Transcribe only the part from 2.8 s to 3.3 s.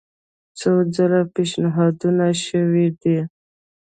دي.